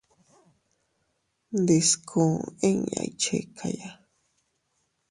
[1.61, 2.29] Ndiskuu
[2.69, 3.89] inña iychikaya.